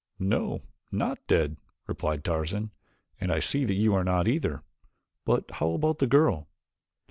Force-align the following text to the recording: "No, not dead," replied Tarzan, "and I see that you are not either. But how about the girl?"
"No, 0.17 0.63
not 0.91 1.19
dead," 1.27 1.57
replied 1.85 2.23
Tarzan, 2.23 2.71
"and 3.19 3.31
I 3.31 3.37
see 3.37 3.65
that 3.65 3.75
you 3.75 3.93
are 3.93 4.03
not 4.03 4.27
either. 4.27 4.63
But 5.25 5.51
how 5.51 5.73
about 5.73 5.99
the 5.99 6.07
girl?" 6.07 6.47